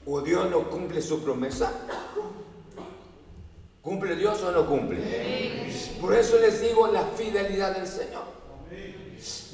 [0.06, 1.70] ¿O Dios no cumple su promesa?
[3.82, 4.98] ¿Cumple Dios o no cumple?
[6.00, 8.24] Por eso les digo la fidelidad del Señor.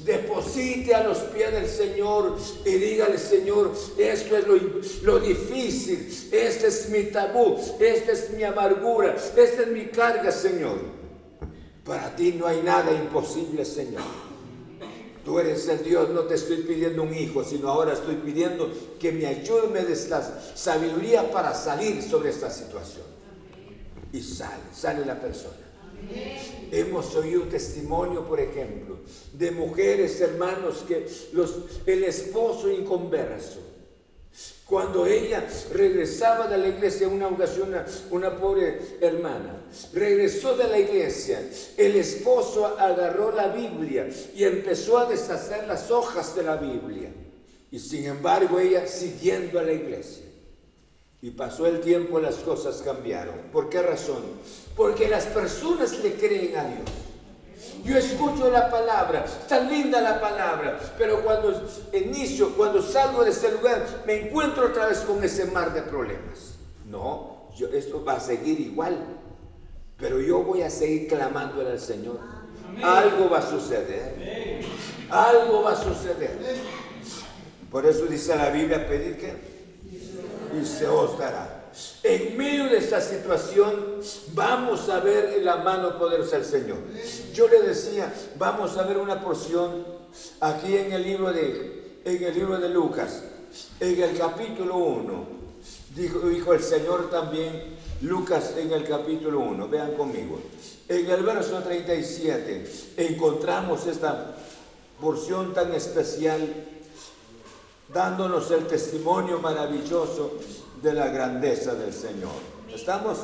[0.03, 4.55] Deposite a los pies del Señor y dígale, Señor, esto es lo,
[5.03, 10.77] lo, difícil, este es mi tabú, esta es mi amargura, esta es mi carga, Señor.
[11.83, 14.03] Para ti no hay nada imposible, Señor.
[15.23, 19.11] Tú eres el Dios, no te estoy pidiendo un hijo, sino ahora estoy pidiendo que
[19.11, 20.21] me ayude, me des la
[20.53, 23.05] sabiduría para salir sobre esta situación.
[24.13, 25.64] Y sale, sale la persona.
[26.71, 28.97] Hemos oído testimonio, por ejemplo,
[29.33, 31.07] de mujeres, hermanos, que
[31.85, 33.59] el esposo inconverso,
[34.65, 39.61] cuando ella regresaba de la iglesia, una ocasión, una, una, pobre hermana,
[39.93, 41.39] regresó de la iglesia,
[41.77, 47.13] el esposo agarró la Biblia y empezó a deshacer las hojas de la Biblia.
[47.69, 50.24] Y sin embargo ella siguiendo a la iglesia.
[51.21, 53.35] Y pasó el tiempo, las cosas cambiaron.
[53.51, 54.21] ¿Por qué razón?
[54.75, 56.89] Porque las personas le creen a Dios.
[57.83, 63.51] Yo escucho la palabra, está linda la palabra, pero cuando inicio, cuando salgo de ese
[63.51, 66.55] lugar, me encuentro otra vez con ese mar de problemas.
[66.85, 68.97] No, esto va a seguir igual,
[69.97, 72.19] pero yo voy a seguir clamándole al Señor.
[72.81, 74.65] Algo va a suceder.
[75.09, 76.37] Algo va a suceder.
[77.71, 79.54] Por eso dice la Biblia, pedir que
[80.61, 81.65] y se os dará.
[82.03, 83.99] En medio de esta situación
[84.33, 86.77] vamos a ver la mano poderosa del Señor.
[87.33, 89.85] Yo le decía, vamos a ver una porción
[90.39, 93.23] aquí en el libro de, en el libro de Lucas,
[93.79, 95.35] en el capítulo 1.
[95.95, 100.39] Dijo, dijo el Señor también, Lucas en el capítulo 1, vean conmigo.
[100.87, 104.35] En el verso 37 encontramos esta
[105.01, 106.74] porción tan especial
[107.95, 110.33] dándonos el testimonio maravilloso
[110.83, 112.33] de la grandeza del Señor.
[112.69, 113.19] ¿Estamos?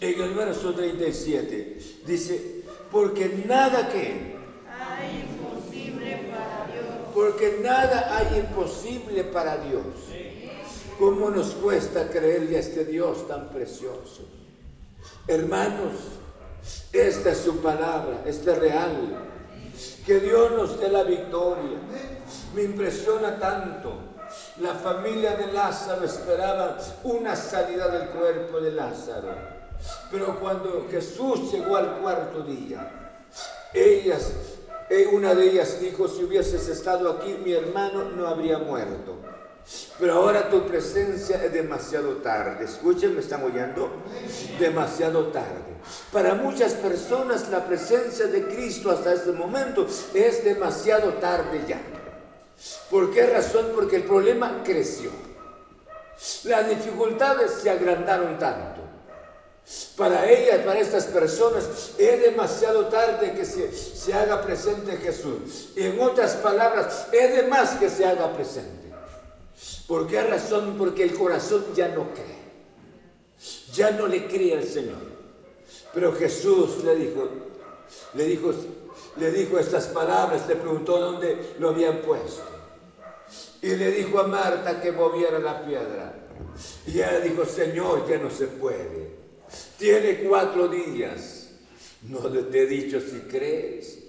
[0.00, 4.34] En el verso 37 dice, porque nada que...
[4.70, 6.84] Hay imposible para Dios.
[7.12, 9.84] Porque nada hay imposible para Dios.
[10.98, 14.22] ¿Cómo nos cuesta creerle a este Dios tan precioso?
[15.28, 15.92] Hermanos,
[16.90, 19.28] esta es su palabra, esta es real.
[20.06, 21.78] Que Dios nos dé la victoria.
[22.54, 24.14] Me impresiona tanto.
[24.60, 29.34] La familia de Lázaro esperaba una salida del cuerpo de Lázaro.
[30.10, 33.14] Pero cuando Jesús llegó al cuarto día,
[33.72, 34.32] ellas,
[34.88, 39.16] eh, una de ellas dijo, si hubieses estado aquí, mi hermano no habría muerto.
[39.98, 42.64] Pero ahora tu presencia es demasiado tarde.
[42.64, 43.90] Escuchen, me están oyendo.
[44.58, 45.74] Demasiado tarde.
[46.12, 51.80] Para muchas personas la presencia de Cristo hasta este momento es demasiado tarde ya.
[52.90, 53.72] ¿Por qué razón?
[53.74, 55.10] Porque el problema creció.
[56.44, 58.80] Las dificultades se agrandaron tanto.
[59.96, 65.70] Para ellas, para estas personas, es demasiado tarde que se, se haga presente Jesús.
[65.74, 68.92] En otras palabras, es de más que se haga presente.
[69.86, 70.76] ¿Por qué razón?
[70.78, 72.44] Porque el corazón ya no cree.
[73.72, 75.14] Ya no le cree al Señor.
[75.92, 77.28] Pero Jesús le dijo,
[78.14, 78.52] le dijo,
[79.16, 82.53] le dijo estas palabras, le preguntó dónde lo habían puesto.
[83.64, 86.12] Y le dijo a Marta que moviera la piedra.
[86.86, 89.08] Y ella dijo, Señor, ya no se puede.
[89.78, 91.48] Tiene cuatro días.
[92.02, 94.00] No te he dicho si crees,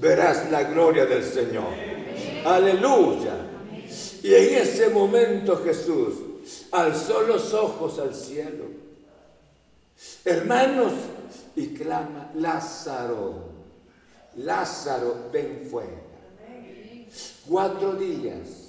[0.00, 1.72] verás la gloria del Señor.
[2.44, 3.36] Aleluya.
[4.20, 6.14] Y en ese momento Jesús
[6.72, 8.64] alzó los ojos al cielo.
[10.24, 10.92] Hermanos,
[11.54, 13.44] y clama, Lázaro,
[14.38, 16.02] Lázaro, ven fuera.
[17.46, 18.61] Cuatro días,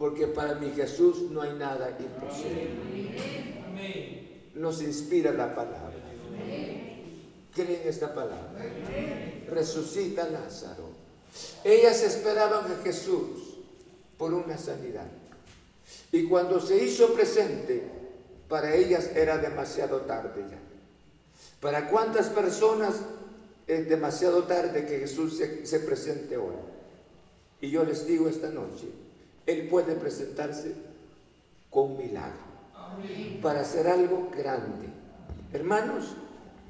[0.00, 3.12] porque para mi Jesús no hay nada imposible.
[4.54, 6.00] Nos inspira la palabra.
[7.54, 8.64] creen esta palabra?
[9.50, 10.88] Resucita Lázaro.
[11.62, 13.58] Ellas esperaban a Jesús
[14.16, 15.06] por una sanidad.
[16.12, 17.82] Y cuando se hizo presente,
[18.48, 20.58] para ellas era demasiado tarde ya.
[21.60, 22.94] ¿Para cuántas personas
[23.66, 26.54] es demasiado tarde que Jesús se, presente hoy?
[27.60, 28.88] Y yo les digo esta noche,
[29.46, 30.74] Él puede presentarse
[31.70, 32.50] con milagro
[33.42, 34.88] para hacer algo grande.
[35.52, 36.14] Hermanos,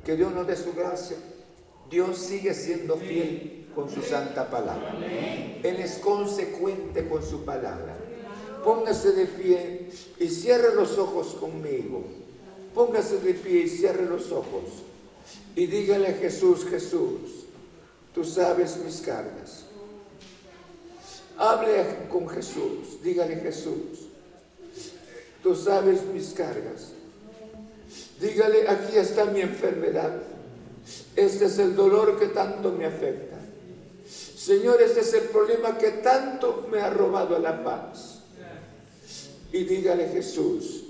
[0.05, 1.17] que Dios nos dé su gracia.
[1.91, 4.95] Dios sigue siendo fiel con su santa palabra.
[5.63, 7.97] Él es consecuente con su palabra.
[8.65, 12.05] Póngase de pie y cierre los ojos conmigo.
[12.75, 14.85] Póngase de pie y cierre los ojos.
[15.57, 17.47] Y dígale a Jesús, Jesús,
[18.15, 19.65] tú sabes mis cargas.
[21.39, 24.09] Hable con Jesús, dígale Jesús,
[25.43, 26.93] tú sabes mis cargas.
[28.21, 30.13] Dígale, aquí está mi enfermedad.
[31.17, 33.37] Este es el dolor que tanto me afecta.
[34.07, 38.21] Señor, este es el problema que tanto me ha robado la paz.
[39.53, 40.85] Y dígale Jesús,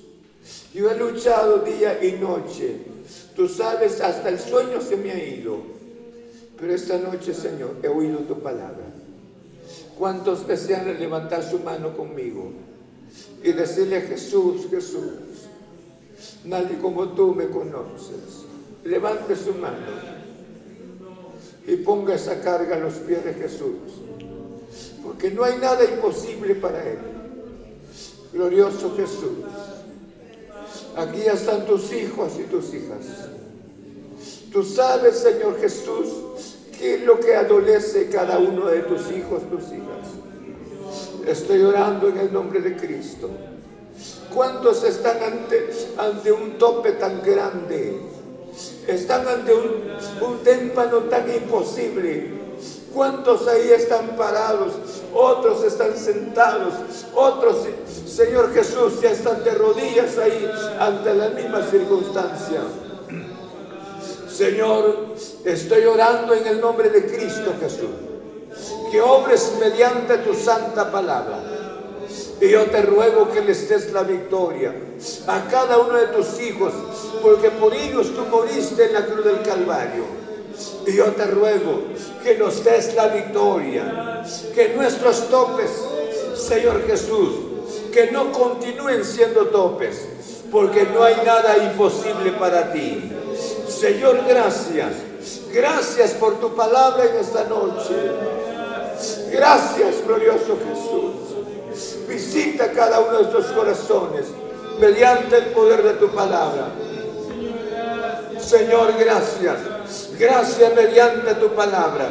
[0.74, 2.76] yo he luchado día y noche.
[3.34, 5.58] Tú sabes, hasta el sueño se me ha ido.
[6.58, 8.89] Pero esta noche, Señor, he oído tu palabra.
[9.98, 12.52] ¿Cuántos desean levantar su mano conmigo
[13.42, 15.48] y decirle a Jesús, Jesús,
[16.44, 18.44] Nadie como tú me conoces.
[18.84, 20.20] Levante su mano
[21.66, 23.76] y ponga esa carga a los pies de Jesús.
[25.02, 26.98] Porque no hay nada imposible para Él.
[28.32, 29.44] Glorioso Jesús.
[30.96, 33.04] Aquí están tus hijos y tus hijas.
[34.52, 36.08] Tú sabes, Señor Jesús,
[36.80, 41.26] qué es lo que adolece cada uno de tus hijos, tus hijas.
[41.26, 43.30] Estoy orando en el nombre de Cristo
[44.34, 48.00] ¿Cuántos están ante, ante un tope tan grande?
[48.86, 49.82] Están ante un,
[50.20, 52.38] un témpano tan imposible.
[52.94, 54.72] ¿Cuántos ahí están parados?
[55.12, 56.74] Otros están sentados.
[57.14, 57.66] Otros,
[58.06, 62.62] Señor Jesús, ya están de rodillas ahí ante la misma circunstancia.
[64.40, 67.90] Señor, estoy orando en el nombre de Cristo Jesús.
[68.90, 71.40] Que obres mediante tu santa palabra
[72.40, 74.74] y yo te ruego que les des la victoria
[75.26, 76.72] a cada uno de tus hijos,
[77.20, 80.04] porque por ellos tú moriste en la cruz del Calvario.
[80.86, 81.82] Y yo te ruego
[82.24, 84.22] que nos des la victoria,
[84.54, 85.70] que nuestros topes,
[86.34, 87.28] Señor Jesús,
[87.92, 90.06] que no continúen siendo topes,
[90.50, 93.12] porque no hay nada imposible para ti.
[93.80, 94.92] Señor, gracias.
[95.50, 97.94] Gracias por tu palabra en esta noche.
[99.32, 102.06] Gracias, glorioso Jesús.
[102.06, 104.26] Visita cada uno de estos corazones
[104.78, 106.68] mediante el poder de tu palabra.
[108.38, 109.58] Señor, gracias.
[110.18, 112.10] Gracias mediante tu palabra.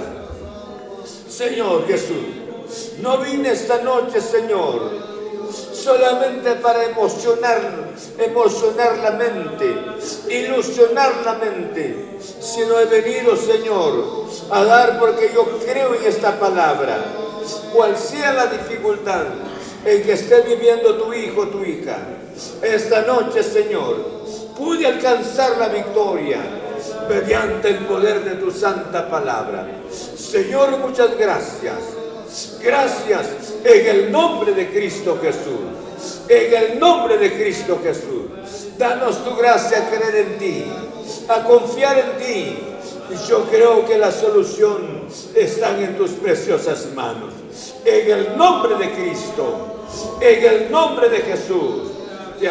[1.29, 5.08] Señor Jesús, no vine esta noche, Señor,
[5.83, 7.59] solamente para emocionar,
[8.17, 9.75] emocionar la mente,
[10.29, 16.97] ilusionar la mente, sino he venido, Señor, a dar porque yo creo en esta palabra,
[17.73, 19.25] cual sea la dificultad,
[19.85, 21.97] en que esté viviendo tu hijo, tu hija.
[22.61, 23.95] Esta noche, Señor,
[24.57, 26.39] pude alcanzar la victoria
[27.07, 29.67] mediante el poder de tu santa palabra.
[29.89, 31.98] Señor, muchas gracias.
[32.61, 33.27] Gracias
[33.63, 36.21] en el nombre de Cristo Jesús.
[36.27, 38.77] En el nombre de Cristo Jesús.
[38.77, 40.65] Danos tu gracia a creer en ti,
[41.27, 42.59] a confiar en ti.
[43.11, 45.05] Y yo creo que la solución
[45.35, 47.33] está en tus preciosas manos.
[47.83, 49.87] En el nombre de Cristo,
[50.21, 51.98] en el nombre de Jesús.